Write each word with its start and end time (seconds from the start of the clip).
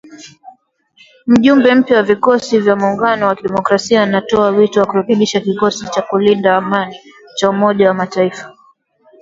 Mjumbe 1.27 1.73
mpya 1.75 1.97
wa 1.97 2.03
Vikosi 2.03 2.59
vya 2.59 2.75
Muungano 2.75 3.27
wa 3.27 3.35
Kidemokrasia 3.35 4.03
anatoa 4.03 4.49
wito 4.49 4.79
wa 4.79 4.85
kurekebishwa 4.85 5.41
kikosi 5.41 5.85
cha 5.91 6.01
kulinda 6.01 6.55
amani 6.55 6.95
cha 7.35 7.49
Umoja 7.49 7.87
wa 7.87 7.93
Mataifa. 7.93 8.51